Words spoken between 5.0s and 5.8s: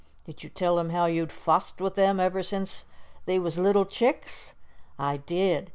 did.